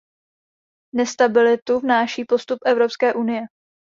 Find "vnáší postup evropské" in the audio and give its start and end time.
1.79-3.13